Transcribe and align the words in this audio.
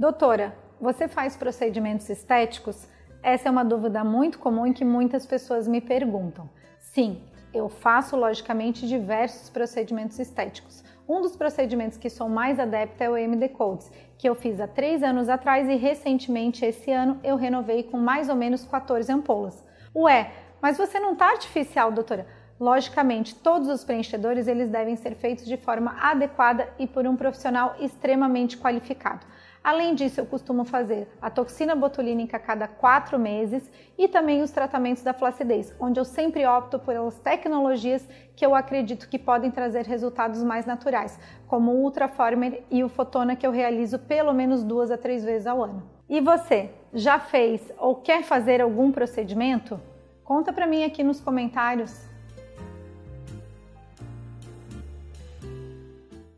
Doutora, 0.00 0.56
você 0.80 1.06
faz 1.06 1.36
procedimentos 1.36 2.08
estéticos? 2.08 2.88
Essa 3.22 3.48
é 3.48 3.50
uma 3.50 3.62
dúvida 3.62 4.02
muito 4.02 4.38
comum 4.38 4.66
e 4.66 4.72
que 4.72 4.82
muitas 4.82 5.26
pessoas 5.26 5.68
me 5.68 5.78
perguntam. 5.78 6.48
Sim, 6.78 7.20
eu 7.52 7.68
faço 7.68 8.16
logicamente 8.16 8.88
diversos 8.88 9.50
procedimentos 9.50 10.18
estéticos. 10.18 10.82
Um 11.06 11.20
dos 11.20 11.36
procedimentos 11.36 11.98
que 11.98 12.08
sou 12.08 12.30
mais 12.30 12.58
adepta 12.58 13.04
é 13.04 13.10
o 13.10 13.16
MD 13.18 13.50
Codes, 13.50 13.92
que 14.16 14.26
eu 14.26 14.34
fiz 14.34 14.58
há 14.58 14.66
três 14.66 15.02
anos 15.02 15.28
atrás 15.28 15.68
e 15.68 15.74
recentemente 15.74 16.64
esse 16.64 16.90
ano 16.90 17.20
eu 17.22 17.36
renovei 17.36 17.82
com 17.82 17.98
mais 17.98 18.30
ou 18.30 18.36
menos 18.36 18.64
14 18.64 19.12
ampolas. 19.12 19.62
Ué, 19.94 20.32
mas 20.62 20.78
você 20.78 20.98
não 20.98 21.12
está 21.12 21.26
artificial, 21.26 21.92
doutora? 21.92 22.26
Logicamente, 22.58 23.34
todos 23.34 23.68
os 23.68 23.84
preenchedores 23.84 24.46
eles 24.48 24.70
devem 24.70 24.96
ser 24.96 25.14
feitos 25.14 25.44
de 25.44 25.58
forma 25.58 25.94
adequada 26.00 26.68
e 26.78 26.86
por 26.86 27.06
um 27.06 27.16
profissional 27.16 27.74
extremamente 27.78 28.56
qualificado. 28.56 29.26
Além 29.62 29.94
disso, 29.94 30.18
eu 30.18 30.26
costumo 30.26 30.64
fazer 30.64 31.06
a 31.20 31.28
toxina 31.28 31.76
botulínica 31.76 32.38
a 32.38 32.40
cada 32.40 32.66
quatro 32.66 33.18
meses 33.18 33.70
e 33.96 34.08
também 34.08 34.40
os 34.40 34.50
tratamentos 34.50 35.02
da 35.02 35.12
flacidez, 35.12 35.74
onde 35.78 36.00
eu 36.00 36.04
sempre 36.04 36.46
opto 36.46 36.78
pelas 36.78 37.18
tecnologias 37.18 38.08
que 38.34 38.44
eu 38.44 38.54
acredito 38.54 39.06
que 39.06 39.18
podem 39.18 39.50
trazer 39.50 39.84
resultados 39.84 40.42
mais 40.42 40.64
naturais, 40.64 41.20
como 41.46 41.72
o 41.72 41.82
Ultraformer 41.82 42.64
e 42.70 42.82
o 42.82 42.88
Fotona 42.88 43.36
que 43.36 43.46
eu 43.46 43.50
realizo 43.50 43.98
pelo 43.98 44.32
menos 44.32 44.64
duas 44.64 44.90
a 44.90 44.96
três 44.96 45.22
vezes 45.22 45.46
ao 45.46 45.62
ano. 45.62 45.82
E 46.08 46.20
você, 46.20 46.70
já 46.94 47.20
fez 47.20 47.70
ou 47.78 47.96
quer 47.96 48.22
fazer 48.22 48.62
algum 48.62 48.90
procedimento? 48.90 49.78
Conta 50.24 50.54
para 50.54 50.66
mim 50.66 50.84
aqui 50.84 51.04
nos 51.04 51.20
comentários. 51.20 52.09